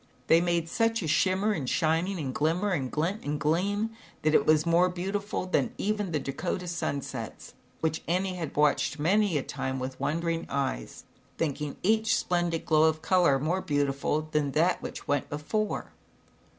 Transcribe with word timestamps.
They 0.25 0.41
made 0.41 0.67
such 0.67 1.03
a 1.03 1.07
shimmer 1.07 1.51
and 1.53 1.69
shining, 1.69 2.17
and 2.17 2.33
glimmer 2.33 2.75
d 2.75 2.87
glint 2.87 3.23
and 3.23 3.39
gleam 3.39 3.91
that 4.23 4.33
it 4.33 4.47
was 4.47 4.65
more 4.65 4.89
D 4.89 4.93
ZAUBERLINDA, 4.93 4.95
THE 4.95 5.05
WISE 5.05 5.13
WITCH. 5.13 5.13
beautiful 5.13 5.45
than 5.45 5.73
even 5.77 6.11
the 6.11 6.19
Dakota 6.19 6.67
sunsets, 6.67 7.53
which 7.81 8.01
Annie 8.07 8.33
had 8.33 8.55
watched 8.55 8.97
many 8.97 9.37
a 9.37 9.43
time, 9.43 9.77
with 9.77 9.99
wondering 9.99 10.47
eyes, 10.49 11.03
thinking 11.37 11.77
each 11.83 12.15
splendid 12.17 12.65
glow 12.65 12.85
of 12.85 13.03
color 13.03 13.37
more 13.37 13.61
beautiful 13.61 14.27
than 14.31 14.53
that 14.53 14.81
which 14.81 15.07
went 15.07 15.29
before. 15.29 15.91